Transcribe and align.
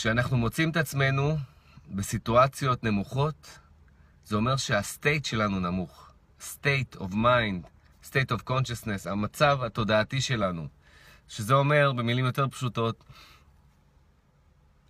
כשאנחנו 0.00 0.36
מוצאים 0.36 0.70
את 0.70 0.76
עצמנו 0.76 1.36
בסיטואציות 1.90 2.84
נמוכות, 2.84 3.58
זה 4.24 4.36
אומר 4.36 4.56
שה 4.56 4.82
state 4.82 5.24
שלנו 5.24 5.60
נמוך. 5.60 6.12
state 6.40 6.96
of 6.96 7.12
mind, 7.12 7.66
state 8.04 8.30
of 8.30 8.48
consciousness, 8.48 9.10
המצב 9.10 9.58
התודעתי 9.62 10.20
שלנו. 10.20 10.68
שזה 11.28 11.54
אומר, 11.54 11.92
במילים 11.92 12.24
יותר 12.24 12.48
פשוטות, 12.48 13.04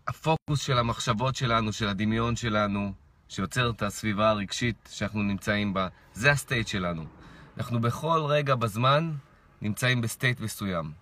הפוקוס 0.08 0.60
של 0.60 0.78
המחשבות 0.78 1.36
שלנו, 1.36 1.72
של 1.72 1.88
הדמיון 1.88 2.36
שלנו, 2.36 2.92
שיוצר 3.28 3.70
את 3.70 3.82
הסביבה 3.82 4.30
הרגשית 4.30 4.88
שאנחנו 4.92 5.22
נמצאים 5.22 5.74
בה, 5.74 5.88
זה 6.14 6.30
ה 6.30 6.37
state 6.37 6.68
שלנו. 6.68 7.04
אנחנו 7.56 7.80
בכל 7.80 8.20
רגע 8.28 8.54
בזמן 8.54 9.12
נמצאים 9.62 10.00
ב 10.00 10.07
state 10.07 10.40
מסוים. 10.40 10.92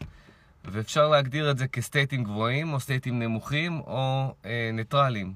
ואפשר 0.64 1.08
להגדיר 1.08 1.50
את 1.50 1.58
זה 1.58 1.68
כסטייטים 1.68 2.24
גבוהים, 2.24 2.72
או 2.72 2.80
סטייטים 2.80 3.18
נמוכים, 3.18 3.80
או 3.80 4.34
אה, 4.44 4.70
ניטרליים. 4.72 5.34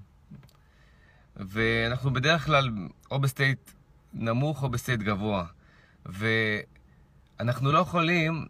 ואנחנו 1.37 2.13
בדרך 2.13 2.45
כלל 2.45 2.69
או 3.11 3.21
ב 3.21 3.29
state 3.29 3.71
נמוך 4.15 4.63
או 4.63 4.69
ב 4.69 4.74
state 4.74 5.01
גבוה. 5.01 5.45
ואנחנו 6.07 7.73
לא 7.73 7.79
יכולים 7.79 8.47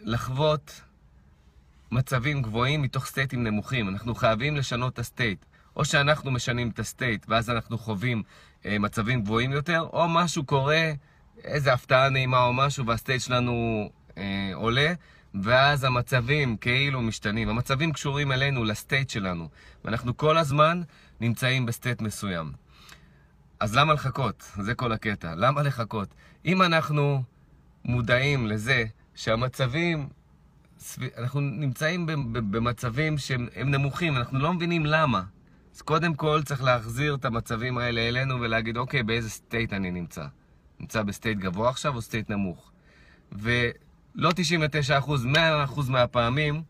לחוות 0.00 0.80
מצבים 1.90 2.42
גבוהים 2.42 2.82
מתוך 2.82 3.06
סטייטים 3.06 3.44
נמוכים. 3.44 3.88
אנחנו 3.88 4.14
חייבים 4.14 4.56
לשנות 4.56 4.92
את 4.92 4.98
ה 4.98 5.05
state. 5.05 5.44
או 5.76 5.84
שאנחנו 5.84 6.30
משנים 6.30 6.70
את 6.70 6.78
ה 6.78 6.85
state, 6.85 7.26
ואז 7.28 7.50
אנחנו 7.50 7.78
חווים 7.78 8.22
אה, 8.66 8.78
מצבים 8.78 9.22
גבוהים 9.22 9.52
יותר, 9.52 9.80
או 9.92 10.08
משהו 10.08 10.44
קורה, 10.44 10.92
איזה 11.44 11.72
הפתעה 11.72 12.08
נעימה 12.08 12.44
או 12.44 12.52
משהו, 12.52 12.86
וה 12.86 12.96
state 12.96 13.20
שלנו 13.20 13.88
אה, 14.18 14.50
עולה, 14.54 14.92
ואז 15.34 15.84
המצבים 15.84 16.56
כאילו 16.56 17.02
משתנים. 17.02 17.48
המצבים 17.48 17.92
קשורים 17.92 18.32
אלינו, 18.32 18.64
ל 18.64 18.72
state 18.72 19.10
שלנו, 19.10 19.48
ואנחנו 19.84 20.16
כל 20.16 20.38
הזמן 20.38 20.82
נמצאים 21.20 21.66
ב 21.66 21.72
state 21.72 22.02
מסוים. 22.02 22.52
אז 23.60 23.76
למה 23.76 23.92
לחכות? 23.92 24.52
זה 24.56 24.74
כל 24.74 24.92
הקטע. 24.92 25.34
למה 25.34 25.62
לחכות? 25.62 26.14
אם 26.44 26.62
אנחנו 26.62 27.22
מודעים 27.84 28.46
לזה 28.46 28.84
שהמצבים, 29.14 30.08
אנחנו 31.18 31.40
נמצאים 31.40 32.06
במצבים 32.32 33.18
שהם 33.18 33.70
נמוכים, 33.70 34.16
אנחנו 34.16 34.38
לא 34.38 34.52
מבינים 34.52 34.86
למה. 34.86 35.22
אז 35.74 35.82
קודם 35.82 36.14
כל 36.14 36.42
צריך 36.44 36.62
להחזיר 36.62 37.14
את 37.14 37.24
המצבים 37.24 37.78
האלה 37.78 38.00
אלינו 38.08 38.40
ולהגיד, 38.40 38.76
אוקיי, 38.76 39.02
באיזה 39.02 39.30
state 39.30 39.72
אני 39.72 39.90
נמצא? 39.90 40.26
נמצא 40.80 41.02
ב 41.02 41.08
state 41.08 41.38
גבוה 41.38 41.70
עכשיו 41.70 41.94
או 41.94 42.02
state 42.02 42.30
נמוך? 42.30 42.70
ולא 44.14 44.30
99%, 44.30 45.08
100% 45.68 45.90
מהפעמים 45.90 46.62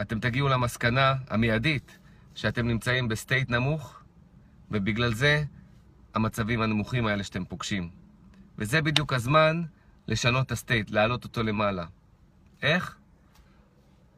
אתם 0.00 0.20
תגיעו 0.20 0.48
למסקנה 0.48 1.14
המיידית 1.28 1.98
שאתם 2.34 2.68
נמצאים 2.68 3.08
ב 3.08 3.15
state 3.15 3.50
נמוך, 3.50 4.00
ובגלל 4.70 5.14
זה 5.14 5.44
המצבים 6.14 6.60
הנמוכים 6.60 7.06
האלה 7.06 7.24
שאתם 7.24 7.44
פוגשים. 7.44 7.90
וזה 8.58 8.82
בדיוק 8.82 9.12
הזמן 9.12 9.62
לשנות 10.08 10.46
את 10.46 10.52
ה 10.52 10.57
state, 10.57 10.90
להעלות 10.90 11.24
אותו 11.24 11.42
למעלה. 11.42 11.86
איך? 12.62 12.96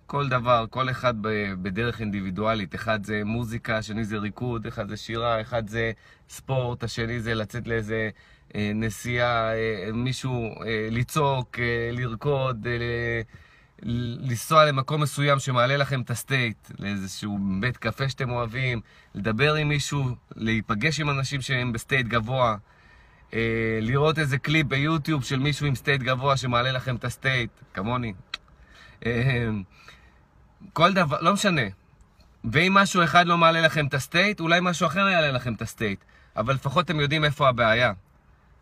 כל 0.07 0.29
דבר, 0.29 0.65
כל 0.71 0.91
אחד 0.91 1.15
בדרך 1.63 2.01
אינדיבידואלית. 2.01 2.75
אחד 2.75 3.05
זה 3.05 3.23
מוזיקה, 3.25 3.79
השני 3.79 4.05
זה 4.05 4.19
ריקוד, 4.19 4.67
אחד 4.67 4.89
זה 4.89 4.97
שירה, 4.97 5.41
אחד 5.41 5.69
זה 5.69 5.93
ספורט, 6.29 6.85
השני 6.85 7.21
זה 7.21 7.35
לצאת 7.35 7.69
לאיזה 7.69 8.11
אה, 8.55 8.71
נסיעה, 8.75 9.55
אה, 9.55 9.91
מישהו 9.93 10.63
אה, 10.67 10.89
לצעוק, 10.91 11.59
לרקוד, 11.93 12.67
לנסוע 13.83 14.65
למקום 14.65 15.03
מסוים 15.03 15.39
שמעלה 15.39 15.77
לכם 15.77 16.01
את 16.01 16.11
ה 16.11 16.20
state, 16.20 16.71
לאיזשהו 16.79 17.39
בית 17.61 17.77
קפה 17.77 18.09
שאתם 18.09 18.31
אוהבים, 18.31 18.81
לדבר 19.15 19.55
עם 19.55 19.69
מישהו, 19.69 20.05
להיפגש 20.37 21.01
עם 21.01 21.11
אנשים 21.11 21.41
שהם 21.41 21.73
ב 21.73 21.79
state 21.79 22.07
גבוה, 22.07 22.57
אה, 23.35 23.79
לראות 23.83 24.19
איזה 24.19 24.39
קליפ 24.39 24.67
ביוטיוב 24.67 25.25
של 25.25 25.39
מישהו 25.39 25.67
עם 25.67 25.75
state 25.75 26.03
גבוה 26.03 26.37
שמעלה 26.37 26.73
לכם 26.73 26.97
את 26.97 27.05
ה 27.05 27.11
state, 27.11 27.51
כמוני. 27.75 28.13
אה, 29.07 29.49
כל 30.73 30.93
דבר, 30.93 31.17
לא 31.21 31.33
משנה. 31.33 31.63
ואם 32.53 32.75
משהו 32.75 33.05
אחד 33.05 33.27
לא 33.27 33.39
מעלה 33.39 33.61
לכם 33.61 33.87
את 33.87 33.95
ה 33.95 34.02
state, 34.02 34.41
אולי 34.41 34.61
משהו 34.63 34.87
אחר 34.87 35.09
יעלה 35.09 35.33
לכם 35.33 35.55
את 35.55 35.63
ה 35.63 35.69
state. 35.69 36.05
אבל 36.37 36.55
לפחות 36.55 36.85
אתם 36.85 37.01
יודעים 37.01 37.25
איפה 37.25 37.49
הבעיה. 37.49 37.93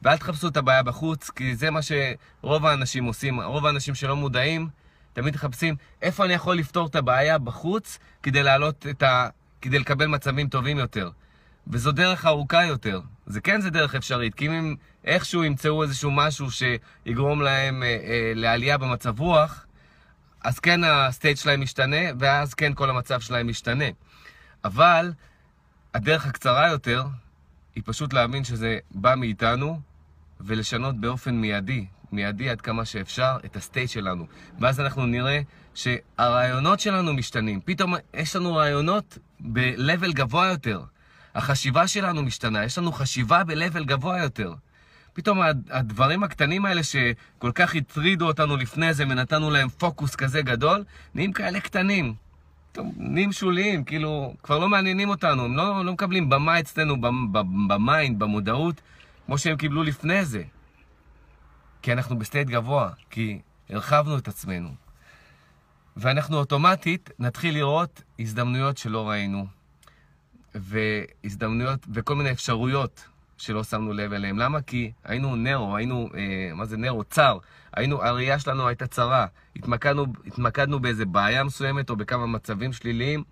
ואל 0.02 0.16
תחפשו 0.16 0.48
את 0.48 0.56
הבעיה 0.56 0.82
בחוץ, 0.82 1.30
כי 1.30 1.56
זה 1.56 1.70
מה 1.70 1.80
שרוב 1.82 2.66
האנשים 2.66 3.04
עושים. 3.04 3.40
רוב 3.40 3.66
האנשים 3.66 3.94
שלא 3.94 4.16
מודעים, 4.16 4.68
תמיד 5.12 5.34
מחפשים 5.34 5.76
איפה 6.02 6.24
אני 6.24 6.32
יכול 6.32 6.56
לפתור 6.56 6.86
את 6.86 6.96
הבעיה 6.96 7.38
בחוץ 7.38 7.98
כדי 8.22 8.42
להעלות 8.42 8.86
את 8.90 9.02
ה... 9.02 9.28
כדי 9.60 9.78
לקבל 9.78 10.06
מצבים 10.06 10.48
טובים 10.48 10.78
יותר. 10.78 11.10
וזו 11.66 11.92
דרך 11.92 12.26
ארוכה 12.26 12.64
יותר. 12.64 13.00
זה 13.26 13.40
כן, 13.40 13.60
זה 13.60 13.70
דרך 13.70 13.94
אפשרית, 13.94 14.34
כי 14.34 14.46
אם 14.46 14.52
הם 14.52 14.76
איכשהו 15.04 15.44
ימצאו 15.44 15.82
איזשהו 15.82 16.10
משהו 16.10 16.46
שיגרום 16.50 17.42
להם 17.42 17.82
אה, 17.82 17.88
אה, 17.88 18.32
לעלייה 18.34 18.78
במצב 18.78 19.20
רוח, 19.20 19.66
אז 20.44 20.58
כן 20.58 20.84
ה 20.84 20.93
state 20.93 21.38
שלהם 21.38 21.60
משתנה, 21.60 21.96
ואז 22.18 22.54
כן 22.54 22.74
כל 22.74 22.90
המצב 22.90 23.20
שלהם 23.20 23.48
משתנה. 23.48 23.84
אבל 24.64 25.12
הדרך 25.94 26.26
הקצרה 26.26 26.68
יותר 26.68 27.04
היא 27.74 27.82
פשוט 27.86 28.12
להאמין 28.12 28.44
שזה 28.44 28.78
בא 28.90 29.14
מאיתנו, 29.14 29.80
ולשנות 30.40 31.00
באופן 31.00 31.34
מיידי, 31.34 31.86
מיידי 32.12 32.50
עד 32.50 32.60
כמה 32.60 32.84
שאפשר, 32.84 33.36
את 33.44 33.56
ה 33.56 33.62
state 33.62 33.90
שלנו. 33.90 34.26
ואז 34.60 34.80
אנחנו 34.80 35.06
נראה 35.06 35.40
שהרעיונות 35.74 36.80
שלנו 36.80 37.14
משתנים. 37.14 37.60
פתאום 37.64 37.94
יש 38.14 38.36
לנו 38.36 38.54
רעיונות 38.54 39.18
ב-level 39.40 40.12
גבוה 40.12 40.46
יותר. 40.46 40.82
החשיבה 41.34 41.88
שלנו 41.88 42.22
משתנה, 42.22 42.64
יש 42.64 42.78
לנו 42.78 42.92
חשיבה 42.92 43.44
ב-level 43.44 43.84
גבוה 43.84 44.18
יותר. 44.18 44.54
פתאום 45.14 45.40
הדברים 45.70 46.22
הקטנים 46.22 46.64
האלה 46.64 46.82
שכל 46.82 47.52
כך 47.54 47.74
הטרידו 47.74 48.26
אותנו 48.26 48.56
לפני 48.56 48.94
זה 48.94 49.04
ונתנו 49.04 49.50
להם 49.50 49.68
פוקוס 49.68 50.14
כזה 50.14 50.42
גדול, 50.42 50.84
נהיים 51.14 51.32
כאלה 51.32 51.60
קטנים. 51.60 52.14
נהיים 52.96 53.32
שוליים, 53.32 53.84
כאילו, 53.84 54.34
כבר 54.42 54.58
לא 54.58 54.68
מעניינים 54.68 55.08
אותנו, 55.08 55.44
הם 55.44 55.56
לא, 55.56 55.84
לא 55.84 55.92
מקבלים 55.92 56.28
במה 56.28 56.60
אצלנו, 56.60 56.96
ב 57.68 57.77
mind, 57.77 58.18
במודעות, 58.18 58.80
כמו 59.26 59.38
שהם 59.38 59.56
קיבלו 59.56 59.82
לפני 59.82 60.24
זה. 60.24 60.42
כי 61.82 61.92
אנחנו 61.92 62.18
ב 62.18 62.23
state 62.23 62.48
גבוה, 62.48 62.90
כי 63.10 63.40
הרחבנו 63.70 64.18
את 64.18 64.28
עצמנו. 64.28 64.68
ואנחנו 65.96 66.36
אוטומטית 66.36 67.10
נתחיל 67.18 67.54
לראות 67.54 68.02
הזדמנויות 68.18 68.78
שלא 68.78 69.08
ראינו, 69.08 69.46
והזדמנויות 70.54 71.86
וכל 71.92 72.14
מיני 72.14 72.30
אפשרויות 72.30 73.08
שלא 73.44 73.64
שמנו 73.64 73.92
לב 73.92 74.12
אליהם. 74.12 74.38
למה? 74.38 74.62
כי 74.62 74.92
היינו 75.04 75.36
נרו, 75.36 75.76
היינו, 75.76 76.08
אה, 76.16 76.54
מה 76.54 76.64
זה 76.64 76.76
נרו? 76.76 77.04
צר. 77.04 77.38
היינו, 77.72 78.02
הראייה 78.02 78.38
שלנו 78.38 78.68
הייתה 78.68 78.86
צרה. 78.86 79.26
התמקדנו, 79.56 80.06
התמקדנו 80.26 80.80
באיזה 80.80 81.04
בעיה 81.04 81.44
מסוימת 81.44 81.90
או 81.90 81.96
בכמה 81.96 82.26
מצבים 82.26 82.72
שליליים, 82.72 83.22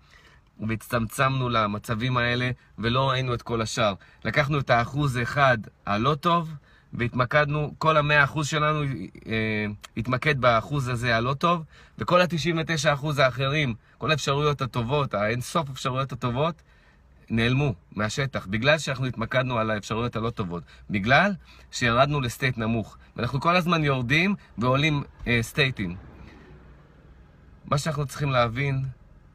והצטמצמנו 0.67 1.49
למצבים 1.49 2.17
האלה, 2.17 2.51
ולא 2.79 3.09
ראינו 3.09 3.33
את 3.33 3.41
כל 3.41 3.61
השאר. 3.61 3.93
לקחנו 4.25 4.59
את 4.59 4.69
האחוז 4.69 5.15
האחד 5.15 5.57
הלא 5.85 6.15
טוב, 6.15 6.53
והתמקדנו, 6.93 7.73
כל 7.77 7.97
המאה 7.97 8.23
אחוז 8.23 8.47
שלנו 8.47 8.83
אה, 9.27 9.65
התמקד 9.97 10.41
באחוז 10.41 10.87
הזה 10.87 11.15
הלא 11.15 11.33
טוב, 11.33 11.63
וכל 11.97 12.21
ה-99 12.21 12.93
אחוז 12.93 13.19
האחרים, 13.19 13.73
כל 13.97 14.11
האפשרויות 14.11 14.61
הטובות, 14.61 15.13
האינסוף 15.13 15.69
אפשרויות 15.69 16.11
הטובות, 16.11 16.61
נעלמו 17.33 17.73
מהשטח, 17.91 18.47
בגלל 18.47 18.77
שאנחנו 18.77 19.05
התמקדנו 19.05 19.57
על 19.57 19.71
האפשרויות 19.71 20.15
הלא 20.15 20.29
טובות, 20.29 20.63
בגלל 20.89 21.33
שירדנו 21.71 22.21
לסטייט 22.21 22.57
נמוך, 22.57 22.97
ואנחנו 23.15 23.41
כל 23.41 23.55
הזמן 23.55 23.83
יורדים 23.83 24.35
ועולים 24.57 25.03
אה, 25.27 25.39
סטייטים. 25.41 25.95
מה 27.65 27.77
שאנחנו 27.77 28.05
צריכים 28.05 28.29
להבין, 28.29 28.85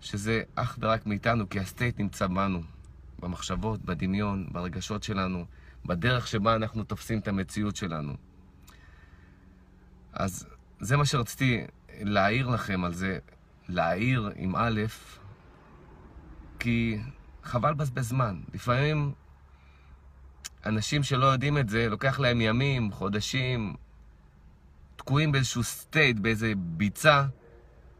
שזה 0.00 0.42
אך 0.54 0.78
ורק 0.80 1.06
מאיתנו, 1.06 1.48
כי 1.48 1.60
הסטייט 1.60 1.98
נמצא 1.98 2.26
בנו, 2.26 2.62
במחשבות, 3.18 3.82
בדמיון, 3.84 4.46
ברגשות 4.52 5.02
שלנו, 5.02 5.44
בדרך 5.86 6.26
שבה 6.26 6.54
אנחנו 6.54 6.84
תופסים 6.84 7.18
את 7.18 7.28
המציאות 7.28 7.76
שלנו. 7.76 8.12
אז 10.12 10.46
זה 10.80 10.96
מה 10.96 11.04
שרציתי 11.04 11.60
להעיר 12.00 12.48
לכם 12.48 12.84
על 12.84 12.92
זה, 12.92 13.18
להעיר 13.68 14.30
עם 14.36 14.56
א', 14.56 14.82
כי 16.58 16.98
חבל 17.48 17.70
לבזבז 17.70 18.08
זמן. 18.08 18.40
לפעמים 18.54 19.12
אנשים 20.66 21.02
שלא 21.02 21.26
יודעים 21.26 21.58
את 21.58 21.68
זה, 21.68 21.88
לוקח 21.88 22.20
להם 22.20 22.40
ימים, 22.40 22.92
חודשים, 22.92 23.74
תקועים 24.96 25.32
באיזשהו 25.32 25.64
סטייט, 25.64 26.18
באיזה 26.18 26.52
ביצה, 26.56 27.24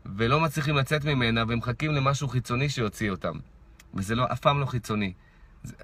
ולא 0.07 0.41
מצליחים 0.41 0.77
לצאת 0.77 1.05
ממנה, 1.05 1.45
ומחכים 1.49 1.93
למשהו 1.93 2.29
חיצוני 2.29 2.69
שיוציא 2.69 3.11
אותם. 3.11 3.39
וזה 3.95 4.15
לא, 4.15 4.27
אף 4.33 4.41
פעם 4.41 4.61
לא 4.61 4.67
חיצוני. 4.67 5.13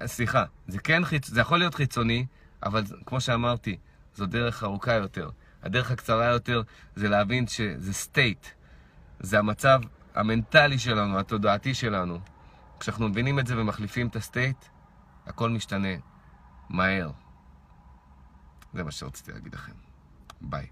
סליחה, 0.05 0.43
זה 0.67 0.79
כן 0.79 1.05
חיצוני, 1.05 1.35
זה 1.35 1.41
יכול 1.41 1.59
להיות 1.59 1.75
חיצוני, 1.75 2.25
אבל 2.63 2.83
כמו 3.05 3.21
שאמרתי, 3.21 3.77
זו 4.15 4.25
דרך 4.25 4.63
ארוכה 4.63 4.93
יותר. 4.93 5.29
הדרך 5.63 5.91
הקצרה 5.91 6.25
יותר 6.25 6.61
זה 6.95 7.09
להבין 7.09 7.47
שזה 7.47 7.93
state. 7.93 8.47
זה 9.19 9.39
המצב 9.39 9.79
המנטלי 10.15 10.79
שלנו, 10.79 11.19
התודעתי 11.19 11.73
שלנו. 11.73 12.19
כשאנחנו 12.79 13.09
מבינים 13.09 13.39
את 13.39 13.47
זה 13.47 13.61
ומחליפים 13.61 14.07
את 14.07 14.15
ה 14.15 14.22
state, 14.22 14.65
הכל 15.25 15.49
משתנה 15.49 15.87
מהר. 16.69 17.11
זה 18.73 18.83
מה 18.83 18.91
שרציתי 18.91 19.31
להגיד 19.31 19.53
לכם. 19.53 19.73
ביי. 20.41 20.67